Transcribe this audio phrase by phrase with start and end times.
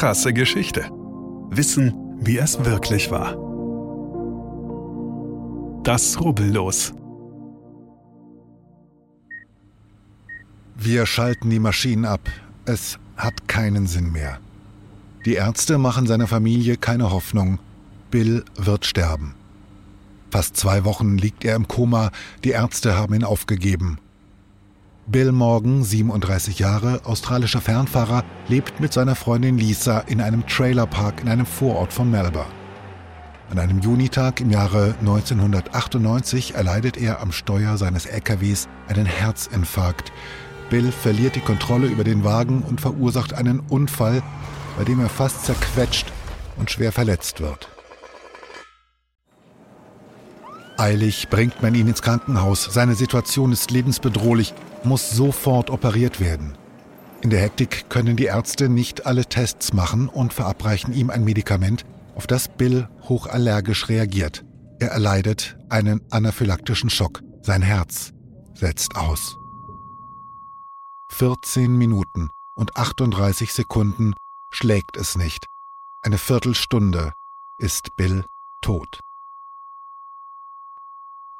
[0.00, 0.88] Krasse Geschichte.
[1.50, 3.36] Wissen, wie es wirklich war.
[5.84, 6.94] Das Rubbellos.
[10.74, 12.30] Wir schalten die Maschinen ab.
[12.64, 14.38] Es hat keinen Sinn mehr.
[15.26, 17.58] Die Ärzte machen seiner Familie keine Hoffnung.
[18.10, 19.34] Bill wird sterben.
[20.30, 22.10] Fast zwei Wochen liegt er im Koma,
[22.42, 23.98] die Ärzte haben ihn aufgegeben.
[25.06, 31.28] Bill Morgan, 37 Jahre, australischer Fernfahrer, lebt mit seiner Freundin Lisa in einem Trailerpark in
[31.28, 32.50] einem Vorort von Melbourne.
[33.50, 40.12] An einem Junitag im Jahre 1998 erleidet er am Steuer seines LKWs einen Herzinfarkt.
[40.68, 44.22] Bill verliert die Kontrolle über den Wagen und verursacht einen Unfall,
[44.78, 46.06] bei dem er fast zerquetscht
[46.56, 47.68] und schwer verletzt wird.
[50.80, 52.64] Eilig bringt man ihn ins Krankenhaus.
[52.64, 56.56] Seine Situation ist lebensbedrohlich, muss sofort operiert werden.
[57.20, 61.84] In der Hektik können die Ärzte nicht alle Tests machen und verabreichen ihm ein Medikament,
[62.14, 64.42] auf das Bill hochallergisch reagiert.
[64.78, 67.20] Er erleidet einen anaphylaktischen Schock.
[67.42, 68.14] Sein Herz
[68.54, 69.36] setzt aus.
[71.10, 74.14] 14 Minuten und 38 Sekunden
[74.48, 75.44] schlägt es nicht.
[76.00, 77.12] Eine Viertelstunde
[77.58, 78.24] ist Bill
[78.62, 79.00] tot.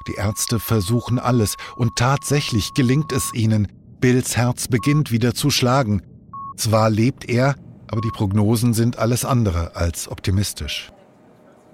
[0.06, 3.68] Die Ärzte versuchen alles und tatsächlich gelingt es ihnen.
[4.00, 6.02] Bills Herz beginnt wieder zu schlagen.
[6.56, 7.54] Zwar lebt er,
[7.88, 10.90] aber die Prognosen sind alles andere als optimistisch.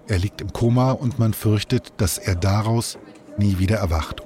[0.09, 2.99] Er liegt im Koma und man fürchtet, dass er daraus
[3.39, 4.23] nie wieder erwacht.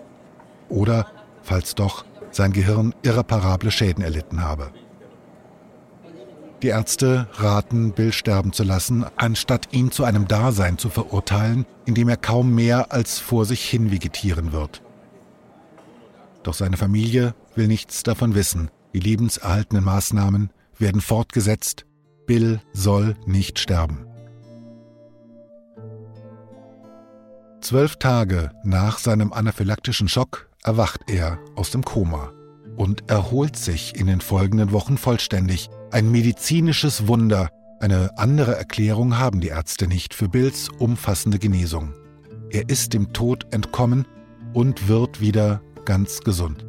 [0.68, 1.06] Oder,
[1.42, 4.72] falls doch, sein Gehirn irreparable Schäden erlitten habe.
[6.62, 11.94] Die Ärzte raten, Bill sterben zu lassen, anstatt ihn zu einem Dasein zu verurteilen, in
[11.94, 14.83] dem er kaum mehr als vor sich hin vegetieren wird.
[16.42, 18.70] Doch seine Familie will nichts davon wissen.
[18.92, 21.86] Die lebenserhaltenden Maßnahmen werden fortgesetzt.
[22.27, 24.06] Bill soll nicht sterben.
[27.61, 32.32] Zwölf Tage nach seinem anaphylaktischen Schock erwacht er aus dem Koma
[32.76, 35.70] und erholt sich in den folgenden Wochen vollständig.
[35.92, 37.48] Ein medizinisches Wunder.
[37.80, 41.94] Eine andere Erklärung haben die Ärzte nicht für Bills umfassende Genesung.
[42.50, 44.06] Er ist dem Tod entkommen
[44.52, 46.64] und wird wieder ganz gesund.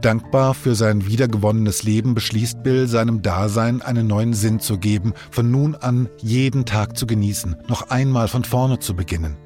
[0.00, 5.52] Dankbar für sein wiedergewonnenes Leben beschließt Bill, seinem Dasein einen neuen Sinn zu geben, von
[5.52, 9.36] nun an jeden Tag zu genießen, noch einmal von vorne zu beginnen.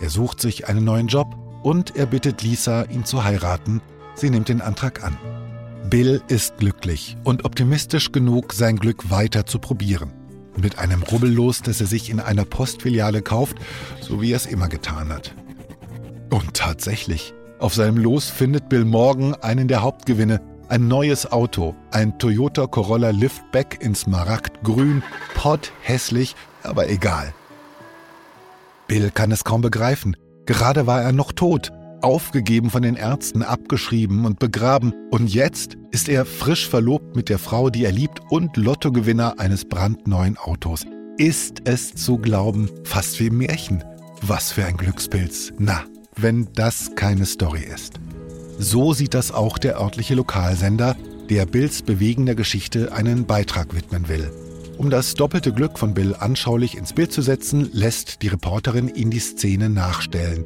[0.00, 3.82] Er sucht sich einen neuen Job und er bittet Lisa, ihn zu heiraten.
[4.14, 5.18] Sie nimmt den Antrag an.
[5.90, 10.12] Bill ist glücklich und optimistisch genug, sein Glück weiter zu probieren.
[10.54, 13.56] Mit einem Rubbellos, das er sich in einer Postfiliale kauft,
[14.00, 15.34] so wie er es immer getan hat.
[16.28, 22.18] Und tatsächlich, auf seinem Los findet Bill morgen einen der Hauptgewinne, ein neues Auto, ein
[22.18, 25.02] Toyota Corolla Liftback in Smaragdgrün,
[25.80, 27.32] hässlich, aber egal.
[28.88, 30.16] Bill kann es kaum begreifen.
[30.44, 31.72] Gerade war er noch tot,
[32.02, 34.92] aufgegeben von den Ärzten, abgeschrieben und begraben.
[35.10, 39.64] Und jetzt ist er frisch verlobt mit der Frau, die er liebt und Lottogewinner eines
[39.64, 40.86] brandneuen Autos.
[41.16, 43.84] Ist es zu glauben, fast wie im Märchen.
[44.22, 45.52] Was für ein Glückspilz.
[45.58, 45.84] Na,
[46.16, 47.94] wenn das keine Story ist.
[48.58, 50.96] So sieht das auch der örtliche Lokalsender,
[51.30, 54.30] der Bills bewegender Geschichte einen Beitrag widmen will.
[54.78, 59.10] Um das doppelte Glück von Bill anschaulich ins Bild zu setzen, lässt die Reporterin ihn
[59.10, 60.44] die Szene nachstellen.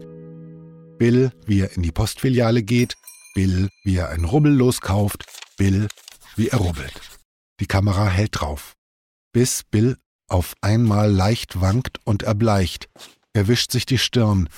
[1.03, 2.95] Bill, wie er in die Postfiliale geht,
[3.35, 5.25] Bill, wie er ein Rubbel loskauft,
[5.57, 5.89] Bill,
[6.37, 6.95] wie er rubbelt.
[7.59, 8.77] Die Kamera hält drauf.
[9.33, 9.97] Bis Bill
[10.29, 12.89] auf einmal leicht wankt und erbleicht.
[13.33, 14.49] Er wischt sich die Stirn,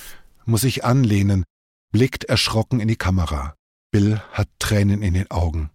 [0.45, 1.45] muss sich anlehnen,
[1.93, 3.57] blickt erschrocken in die Kamera.
[3.91, 5.71] Bill hat Tränen in den Augen.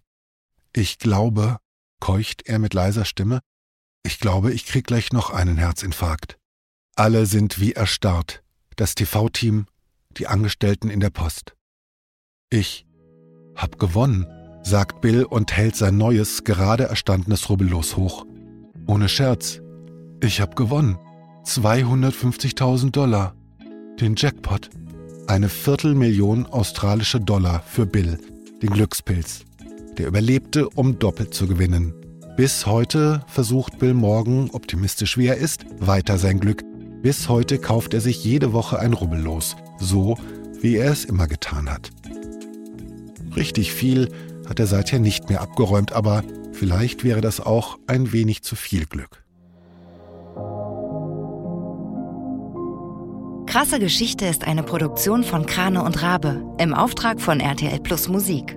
[0.72, 1.58] Ich glaube,
[1.98, 3.40] keucht er mit leiser Stimme,
[4.04, 6.38] ich glaube, ich krieg gleich noch einen Herzinfarkt.
[6.94, 8.44] Alle sind wie erstarrt.
[8.76, 9.66] Das TV-Team,
[10.16, 11.54] die Angestellten in der Post.
[12.50, 12.86] Ich
[13.54, 14.26] hab gewonnen,
[14.62, 18.26] sagt Bill und hält sein neues, gerade erstandenes Rubbellos hoch.
[18.86, 19.60] Ohne Scherz.
[20.22, 20.98] Ich hab gewonnen.
[21.44, 23.34] 250.000 Dollar.
[24.00, 24.70] Den Jackpot.
[25.26, 28.18] Eine Viertelmillion australische Dollar für Bill,
[28.62, 29.44] den Glückspilz.
[29.96, 31.94] Der überlebte, um doppelt zu gewinnen.
[32.36, 36.64] Bis heute versucht Bill Morgan, optimistisch wie er ist, weiter sein Glück.
[37.02, 40.18] Bis heute kauft er sich jede Woche ein Rubbellos, so
[40.60, 41.90] wie er es immer getan hat.
[43.36, 44.10] Richtig viel
[44.46, 48.84] hat er seither nicht mehr abgeräumt, aber vielleicht wäre das auch ein wenig zu viel
[48.84, 49.24] Glück.
[53.46, 58.56] Krasse Geschichte ist eine Produktion von Krane und Rabe im Auftrag von RTL Plus Musik.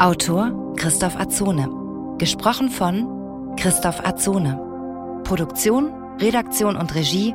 [0.00, 1.70] Autor Christoph Azone.
[2.18, 4.60] Gesprochen von Christoph Azone.
[5.22, 5.90] Produktion,
[6.20, 7.34] Redaktion und Regie